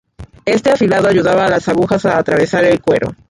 [0.45, 3.15] Este afilado ayudaba a las agujas a atravesar el cuero.